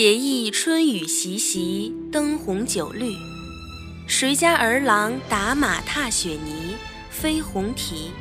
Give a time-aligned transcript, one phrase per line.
[0.00, 3.16] 且忆春雨习习，灯红酒绿。
[4.06, 6.76] 谁家儿郎打马踏雪泥，
[7.10, 8.12] 飞红蹄。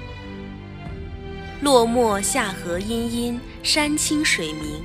[1.61, 4.81] 落寞下河阴阴，山清水明。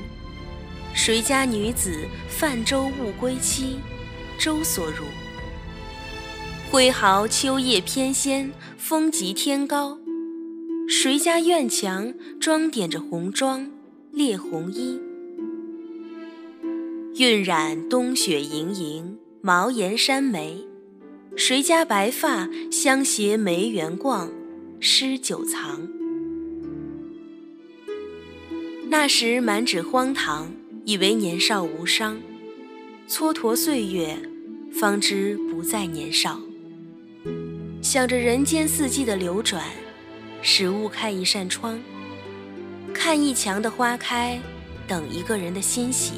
[0.93, 3.79] 谁家女子泛舟误归期，
[4.38, 5.06] 舟所如。
[6.70, 9.96] 挥毫秋叶翩跹，风急天高。
[10.86, 13.70] 谁家院墙装点着红妆，
[14.12, 15.00] 猎红衣。
[17.16, 20.64] 晕染冬雪盈盈，茅檐山梅。
[21.36, 24.32] 谁家白发相携梅园逛，
[24.80, 25.86] 诗酒藏。
[28.89, 30.50] 那时满纸荒唐，
[30.86, 32.19] 以为年少无伤。
[33.06, 34.17] 蹉跎岁月，
[34.72, 36.41] 方知不再年少。
[37.83, 39.62] 想着人间四季的流转，
[40.41, 41.78] 始悟开一扇窗，
[42.94, 44.41] 看一墙的花开，
[44.89, 46.15] 等一个人的欣喜。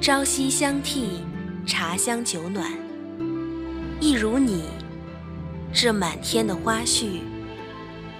[0.00, 1.22] 朝夕相替，
[1.66, 2.70] 茶香酒暖，
[4.00, 4.64] 一如你，
[5.72, 7.20] 这满天的花絮，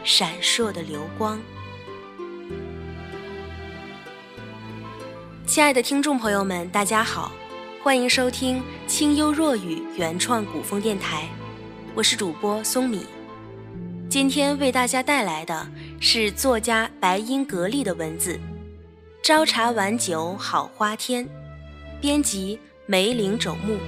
[0.02, 1.38] 闪烁的流光。
[5.46, 7.30] 亲爱的听众朋友们，大家好，
[7.82, 11.28] 欢迎收听清幽若雨原创古风电台，
[11.94, 13.04] 我是主播松米。
[14.08, 15.66] 今天为大家带来的
[16.00, 18.34] 是作家白英格丽的文字，
[19.22, 21.26] 《朝茶晚酒好花天》。
[22.04, 23.78] 编辑梅岭肘木。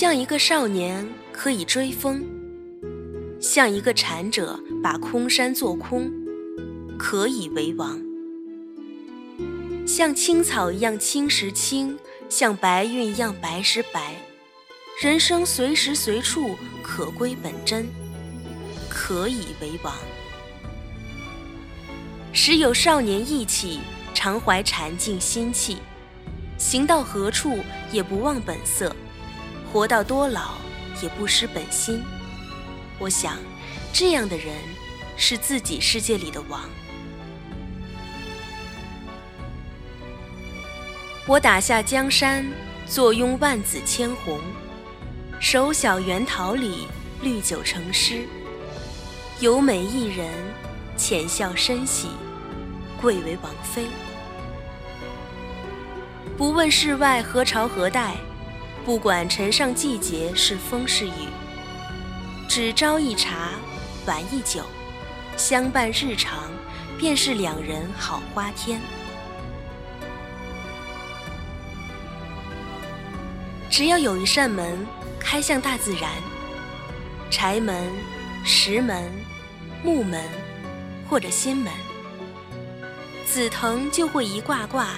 [0.00, 2.24] 像一个少年可以追风，
[3.40, 6.08] 像一个禅者把空山做空，
[6.96, 8.00] 可以为王。
[9.84, 11.98] 像青草一样青时青，
[12.28, 14.14] 像白云一样白时白。
[15.02, 17.88] 人生随时随处可归本真，
[18.88, 19.92] 可以为王。
[22.32, 23.80] 时有少年意气，
[24.14, 25.78] 常怀禅境心气，
[26.56, 27.58] 行到何处
[27.90, 28.94] 也不忘本色。
[29.72, 30.54] 活到多老
[31.02, 32.02] 也不失本心，
[32.98, 33.36] 我想，
[33.92, 34.46] 这样的人
[35.16, 36.62] 是自己世界里的王。
[41.26, 42.46] 我打下江山，
[42.86, 44.40] 坐拥万紫千红，
[45.38, 46.88] 手小圆桃李，
[47.20, 48.26] 绿酒成诗。
[49.38, 50.30] 有美一人，
[50.96, 52.08] 浅笑深喜，
[53.00, 53.86] 贵为王妃。
[56.38, 58.16] 不问世外何朝何代。
[58.84, 61.28] 不管尘上季节是风是雨，
[62.48, 63.50] 只朝一茶，
[64.06, 64.62] 晚一酒，
[65.36, 66.50] 相伴日常，
[66.98, 68.80] 便是两人好花天。
[73.68, 74.86] 只要有一扇门
[75.20, 76.10] 开向大自然，
[77.30, 77.92] 柴门、
[78.42, 79.12] 石门、
[79.84, 80.24] 木门
[81.10, 81.70] 或者心门，
[83.26, 84.94] 紫藤就会一挂挂，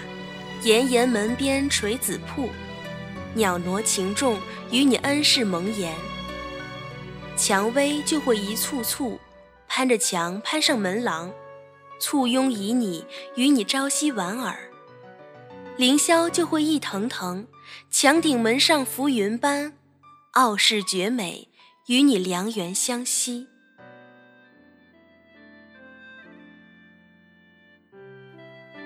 [0.62, 2.48] 炎炎门边垂紫瀑。
[3.34, 4.38] 袅娜情重，
[4.70, 5.92] 与你恩势蒙言；
[7.36, 9.18] 蔷薇就会一簇簇，
[9.68, 11.32] 攀着墙攀上门廊，
[12.00, 13.04] 簇拥旖旎，
[13.36, 14.54] 与你朝夕莞尔；
[15.76, 17.46] 凌霄就会一腾腾，
[17.90, 19.72] 墙顶门上浮云般，
[20.32, 21.48] 傲视绝美，
[21.86, 23.46] 与你良缘相惜。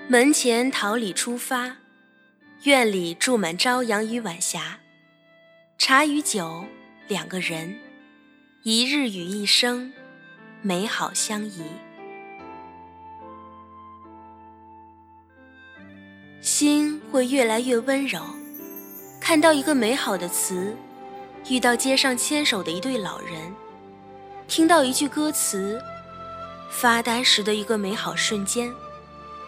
[0.07, 1.77] 门前桃李初发。
[2.65, 4.79] 院里住满朝阳与晚霞，
[5.77, 6.65] 茶与酒
[7.07, 7.77] 两个人，
[8.63, 9.93] 一日与一生，
[10.63, 11.61] 美好相宜。
[16.41, 18.19] 心会越来越温柔，
[19.21, 20.75] 看到一个美好的词，
[21.47, 23.53] 遇到街上牵手的一对老人，
[24.47, 25.79] 听到一句歌词，
[26.71, 28.73] 发呆时的一个美好瞬间，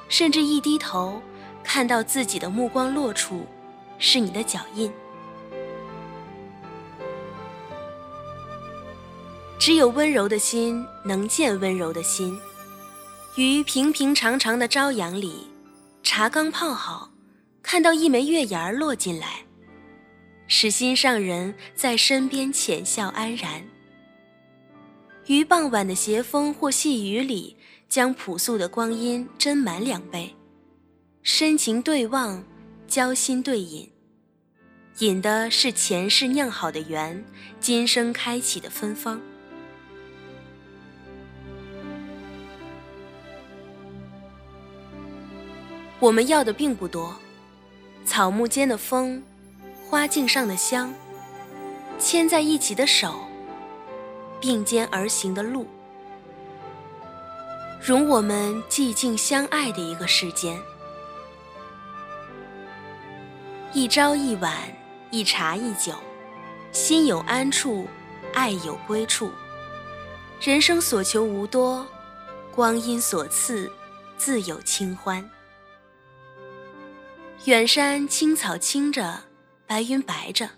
[0.07, 1.19] 甚至一低头。
[1.67, 3.45] 看到自己的目光落处，
[3.99, 4.89] 是你的脚印。
[9.59, 12.39] 只有温柔的心能见温柔的心。
[13.35, 15.45] 于平平常常的朝阳里，
[16.01, 17.11] 茶刚泡好，
[17.61, 19.41] 看到一枚月牙儿落进来，
[20.47, 23.61] 使心上人在身边浅笑安然。
[25.25, 27.57] 于傍晚的斜风或细雨里，
[27.89, 30.33] 将朴素的光阴斟满两杯。
[31.29, 32.41] 深情对望，
[32.87, 33.91] 交心对饮，
[34.99, 37.21] 饮的是前世酿好的缘，
[37.59, 39.19] 今生开启的芬芳。
[45.99, 47.13] 我们要的并不多，
[48.05, 49.21] 草木间的风，
[49.85, 50.93] 花径上的香，
[51.99, 53.13] 牵在一起的手，
[54.39, 55.67] 并肩而行的路，
[57.85, 60.57] 容我们寂静相爱的一个世间。
[63.73, 64.55] 一朝一晚，
[65.11, 65.93] 一茶一酒，
[66.71, 67.85] 心有安处，
[68.33, 69.29] 爱有归处。
[70.41, 71.85] 人生所求无多，
[72.55, 73.69] 光阴所赐，
[74.17, 75.29] 自有清欢。
[77.43, 79.23] 远山青草青着，
[79.67, 80.49] 白云白着，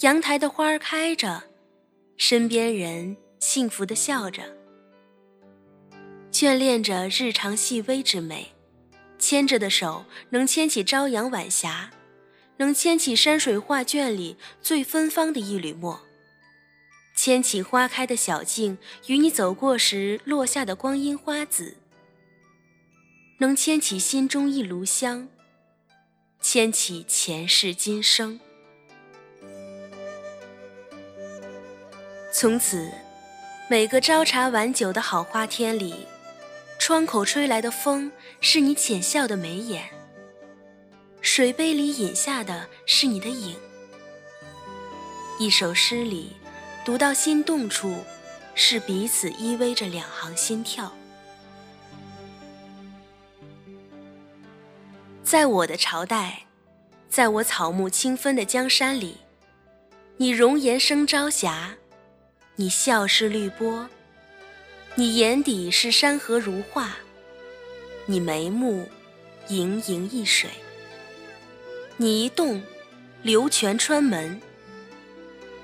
[0.00, 1.44] 阳台的花儿开着，
[2.16, 4.42] 身边人幸福的笑着，
[6.32, 8.52] 眷恋着日常细微之美，
[9.20, 11.88] 牵着的手能牵起朝阳晚霞。
[12.58, 16.00] 能牵起山水画卷里最芬芳的一缕墨，
[17.16, 21.76] 牵起花开的小径与你走过时落下的光阴花籽，
[23.38, 25.28] 能牵起心中一炉香，
[26.40, 28.38] 牵起前世今生。
[32.32, 32.90] 从此，
[33.70, 35.94] 每个朝茶晚酒的好花天里，
[36.78, 38.10] 窗口吹来的风
[38.40, 39.97] 是你浅笑的眉眼。
[41.30, 43.54] 水杯里饮下的是你的影，
[45.38, 46.32] 一首诗里
[46.86, 48.02] 读到心动处，
[48.54, 50.90] 是彼此依偎着两行心跳。
[55.22, 56.46] 在我的朝代，
[57.10, 59.18] 在我草木清芬的江山里，
[60.16, 61.76] 你容颜生朝霞，
[62.56, 63.86] 你笑是绿波，
[64.94, 66.96] 你眼底是山河如画，
[68.06, 68.88] 你眉目
[69.48, 70.48] 盈盈一水。
[72.00, 72.62] 你一动，
[73.22, 74.40] 流泉穿门；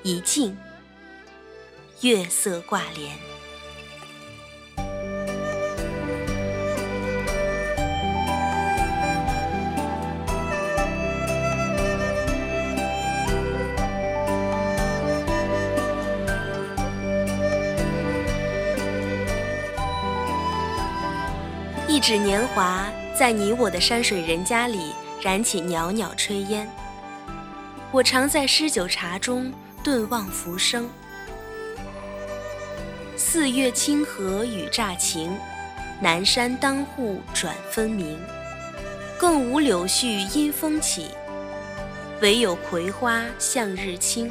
[0.03, 0.59] 一静，
[2.01, 3.17] 月色挂帘。
[21.87, 24.93] 一指年华，在你我的山水人家里。
[25.25, 26.69] 燃起袅袅炊烟，
[27.91, 29.50] 我常在诗酒茶中
[29.82, 30.87] 顿望浮生。
[33.17, 35.35] 四月清河雨乍晴，
[35.99, 38.21] 南山当户转分明。
[39.19, 41.06] 更无柳絮因风起，
[42.20, 44.31] 唯有葵花向日倾。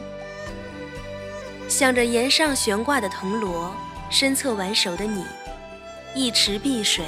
[1.68, 3.75] 想着檐上悬挂的藤萝，
[4.12, 5.25] 身侧挽手的你，
[6.13, 7.04] 一池碧水，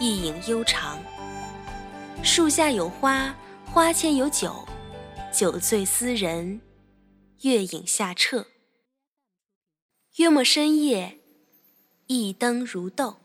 [0.00, 0.98] 一影悠长。
[2.24, 3.36] 树下有花，
[3.66, 4.66] 花前有酒，
[5.30, 6.58] 酒醉思人，
[7.42, 8.46] 月影下彻。
[10.16, 11.18] 约莫深夜，
[12.06, 13.16] 一灯如豆。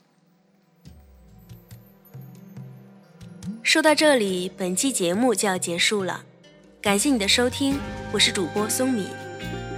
[3.64, 6.26] 说到这里，本期节目就要结束了，
[6.82, 7.80] 感谢你的收听，
[8.12, 9.08] 我是主播松米。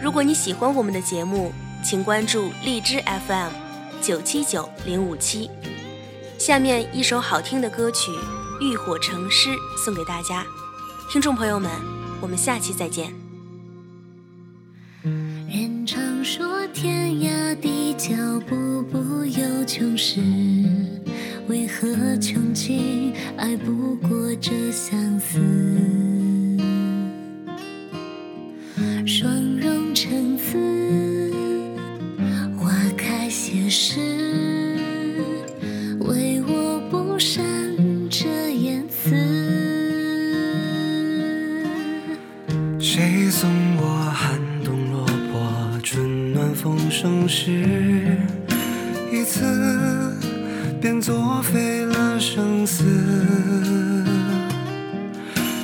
[0.02, 1.52] 如果你喜欢我们的节目，
[1.86, 3.52] 请关注荔枝 FM
[4.02, 5.48] 九七九零五七。
[6.40, 8.10] 下面一首好听的歌曲。
[8.62, 10.46] 浴火成诗送给大家，
[11.10, 11.72] 听众朋友们，
[12.22, 13.12] 我们下期再见。
[15.50, 18.16] 人常说天涯地角
[18.48, 20.22] 步步有穷时，
[21.48, 21.88] 为何
[22.18, 25.40] 穷尽爱不过这相思？
[29.08, 29.51] 双
[47.34, 47.50] 是
[49.10, 49.42] 一次，
[50.82, 52.84] 便作废了生死。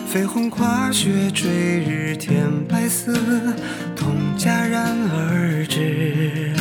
[0.08, 3.14] 飞鸿跨雪追日添白丝，
[3.98, 6.54] 痛戛然而止。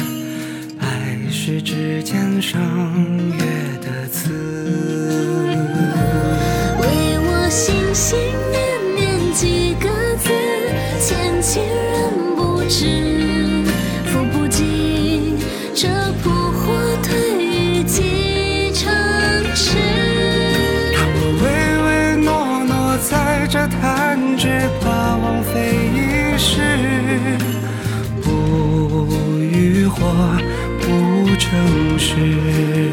[0.81, 2.61] 爱是指尖上
[3.39, 3.45] 月
[3.81, 5.46] 的刺。
[31.49, 32.86] 城市。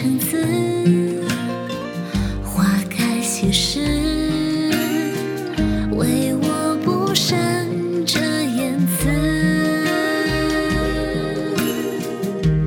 [0.00, 1.22] 容成字，
[2.42, 3.80] 花开谢时，
[5.90, 7.68] 唯我不善
[8.06, 9.10] 这言辞。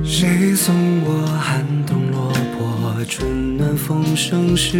[0.04, 0.72] 谁送
[1.02, 4.78] 我寒冬落魄，春暖风生时？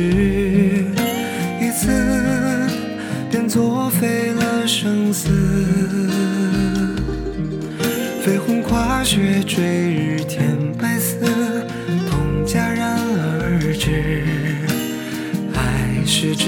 [1.61, 1.91] 一次
[3.33, 5.29] 便作废了生死。
[8.25, 10.57] 飞鸿跨雪追日天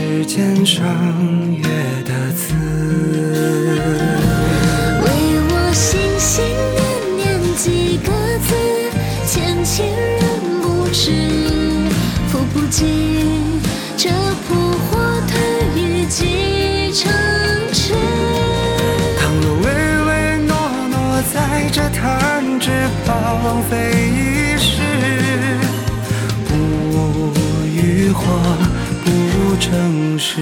[0.06, 0.86] 指尖上
[1.52, 1.64] 月
[2.04, 2.54] 的刺。
[5.02, 5.06] 为
[5.50, 6.44] 我心心
[6.76, 6.86] 念
[7.16, 8.54] 念几个字，
[9.26, 10.22] 千千人
[10.62, 11.10] 不知，
[12.28, 13.60] 付不尽
[13.96, 14.08] 这
[14.46, 15.34] 扑火退
[15.75, 17.12] 于几城
[17.72, 17.92] 池。
[19.18, 19.66] 倘若唯
[20.06, 20.54] 唯诺
[20.88, 20.94] 诺
[21.34, 21.34] 在
[21.72, 22.70] 这弹指
[23.04, 23.75] 旁飞
[24.06, 24.70] 一世，
[26.46, 26.54] 不
[27.66, 28.22] 与火
[29.56, 30.36] 不成事。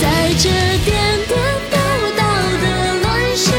[0.00, 0.04] 在
[0.38, 0.48] 这
[0.84, 0.94] 颠
[1.26, 1.34] 颠
[1.72, 1.76] 倒
[2.16, 2.22] 倒
[2.62, 2.64] 的
[3.02, 3.50] 乱世，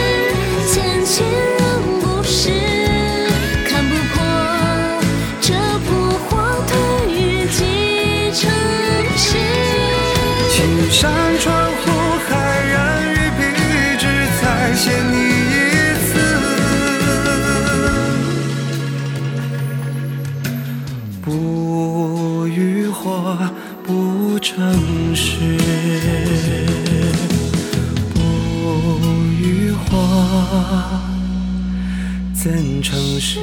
[0.71, 1.59] 千千人
[1.99, 2.49] 不识，
[3.67, 4.15] 看不破
[5.41, 5.89] 这扑
[6.29, 6.29] 火
[6.65, 6.71] 退
[7.11, 8.49] 于几城
[9.17, 9.27] 市。
[10.49, 10.55] 青
[10.89, 11.53] 山传
[11.83, 11.83] 呼
[24.53, 25.37] 城市
[28.13, 28.19] 不
[29.39, 31.01] 与花，
[32.33, 33.39] 怎成诗？